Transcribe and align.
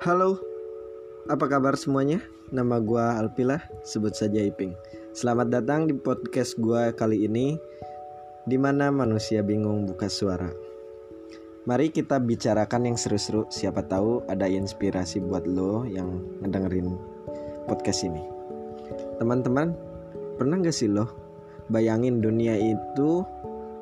Halo, 0.00 0.40
apa 1.28 1.44
kabar 1.44 1.76
semuanya? 1.76 2.24
Nama 2.48 2.80
gua 2.80 3.20
Alpila, 3.20 3.60
sebut 3.84 4.16
saja 4.16 4.40
Iping. 4.40 4.72
Selamat 5.12 5.52
datang 5.52 5.84
di 5.84 5.92
podcast 5.92 6.56
gua 6.56 6.88
kali 6.88 7.28
ini, 7.28 7.60
di 8.48 8.56
mana 8.56 8.88
manusia 8.88 9.44
bingung 9.44 9.84
buka 9.84 10.08
suara. 10.08 10.48
Mari 11.68 11.92
kita 11.92 12.16
bicarakan 12.16 12.88
yang 12.88 12.96
seru-seru. 12.96 13.44
Siapa 13.52 13.84
tahu 13.92 14.24
ada 14.24 14.48
inspirasi 14.48 15.20
buat 15.20 15.44
lo 15.44 15.84
yang 15.84 16.24
ngedengerin 16.40 16.96
podcast 17.68 18.00
ini. 18.00 18.24
Teman-teman, 19.20 19.76
pernah 20.40 20.64
gak 20.64 20.80
sih 20.80 20.88
lo 20.88 21.12
bayangin 21.68 22.24
dunia 22.24 22.56
itu 22.56 23.20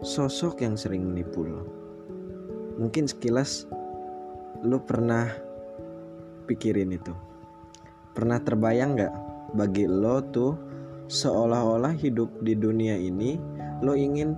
sosok 0.02 0.66
yang 0.66 0.74
sering 0.74 1.06
menipu 1.06 1.46
lo? 1.46 1.62
Mungkin 2.74 3.06
sekilas 3.06 3.70
lo 4.66 4.82
pernah 4.82 5.46
pikirin 6.48 6.96
itu. 6.96 7.12
Pernah 8.16 8.40
terbayang 8.40 8.96
gak 8.96 9.14
bagi 9.52 9.84
lo 9.84 10.24
tuh 10.32 10.56
seolah-olah 11.08 11.92
hidup 11.92 12.28
di 12.44 12.56
dunia 12.56 12.96
ini 12.96 13.36
lo 13.84 13.92
ingin 13.92 14.34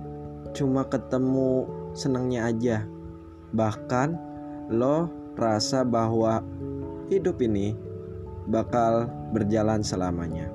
cuma 0.51 0.83
ketemu 0.85 1.65
senangnya 1.95 2.51
aja. 2.51 2.77
Bahkan 3.55 4.09
lo 4.71 5.07
rasa 5.39 5.87
bahwa 5.87 6.43
hidup 7.07 7.39
ini 7.43 7.75
bakal 8.47 9.07
berjalan 9.31 9.83
selamanya. 9.83 10.51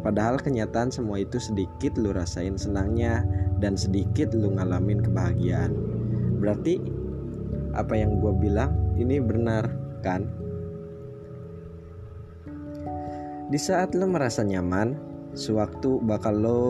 Padahal 0.00 0.40
kenyataan 0.40 0.88
semua 0.88 1.20
itu 1.20 1.36
sedikit 1.36 1.92
lo 2.00 2.16
rasain 2.16 2.56
senangnya 2.56 3.20
dan 3.60 3.76
sedikit 3.76 4.32
lo 4.32 4.48
ngalamin 4.56 5.04
kebahagiaan. 5.04 5.76
Berarti 6.40 6.80
apa 7.76 7.94
yang 7.94 8.18
gue 8.18 8.32
bilang 8.40 8.72
ini 8.96 9.20
benar 9.22 9.68
kan 10.00 10.26
di 13.50 13.58
saat 13.58 13.98
lo 13.98 14.06
merasa 14.06 14.46
nyaman, 14.46 14.94
sewaktu 15.34 15.98
bakal 16.06 16.38
lo 16.38 16.62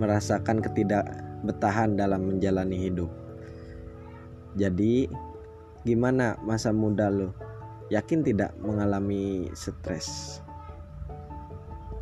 merasakan 0.00 0.64
ketidakbetahan 0.64 2.00
dalam 2.00 2.24
menjalani 2.24 2.88
hidup. 2.88 3.12
Jadi, 4.56 5.12
gimana 5.84 6.40
masa 6.40 6.72
muda 6.72 7.12
lo? 7.12 7.36
Yakin 7.92 8.24
tidak 8.24 8.56
mengalami 8.64 9.52
stres? 9.52 10.40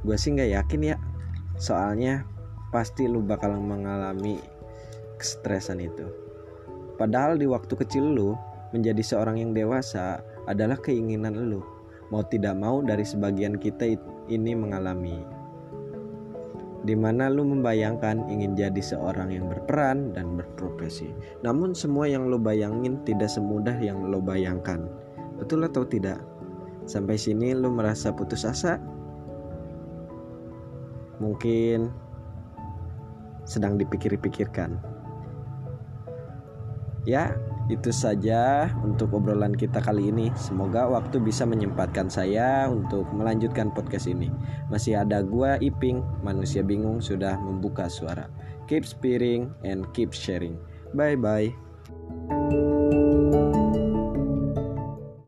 Gue 0.06 0.14
sih 0.14 0.38
nggak 0.38 0.54
yakin 0.62 0.94
ya, 0.94 0.96
soalnya 1.58 2.22
pasti 2.70 3.10
lo 3.10 3.26
bakal 3.26 3.58
mengalami 3.58 4.38
kestresan 5.18 5.82
itu. 5.82 6.06
Padahal 6.94 7.34
di 7.34 7.50
waktu 7.50 7.74
kecil 7.74 8.14
lo 8.14 8.38
menjadi 8.70 9.02
seorang 9.02 9.42
yang 9.42 9.50
dewasa 9.50 10.22
adalah 10.46 10.78
keinginan 10.78 11.50
lo 11.50 11.79
mau 12.10 12.26
tidak 12.26 12.58
mau 12.58 12.82
dari 12.82 13.06
sebagian 13.06 13.56
kita 13.56 13.96
ini 14.26 14.52
mengalami. 14.54 15.18
Di 16.80 16.96
mana 16.96 17.28
lu 17.28 17.44
membayangkan 17.44 18.26
ingin 18.32 18.56
jadi 18.56 18.80
seorang 18.80 19.30
yang 19.30 19.46
berperan 19.52 20.16
dan 20.16 20.34
berprofesi. 20.34 21.12
Namun 21.44 21.76
semua 21.76 22.08
yang 22.08 22.26
lo 22.26 22.40
bayangin 22.40 22.98
tidak 23.04 23.28
semudah 23.28 23.76
yang 23.78 24.08
lo 24.08 24.18
bayangkan. 24.18 24.88
Betul 25.36 25.68
atau 25.68 25.84
tidak? 25.84 26.18
Sampai 26.88 27.20
sini 27.20 27.52
lo 27.52 27.68
merasa 27.68 28.10
putus 28.10 28.48
asa? 28.48 28.80
Mungkin 31.20 31.92
sedang 33.44 33.76
dipikir-pikirkan. 33.76 34.80
Ya 37.04 37.36
itu 37.70 37.94
saja 37.94 38.66
untuk 38.82 39.14
obrolan 39.14 39.54
kita 39.54 39.78
kali 39.78 40.10
ini. 40.10 40.34
Semoga 40.34 40.90
waktu 40.90 41.22
bisa 41.22 41.46
menyempatkan 41.46 42.10
saya 42.10 42.66
untuk 42.66 43.06
melanjutkan 43.14 43.70
podcast 43.70 44.10
ini. 44.10 44.28
Masih 44.68 44.98
ada 44.98 45.22
gua 45.22 45.56
Iping, 45.62 46.02
manusia 46.26 46.66
bingung 46.66 46.98
sudah 46.98 47.38
membuka 47.38 47.86
suara. 47.86 48.26
Keep 48.66 48.82
spearing 48.82 49.54
and 49.62 49.86
keep 49.94 50.10
sharing. 50.10 50.58
Bye 50.94 51.14
bye. 51.14 52.79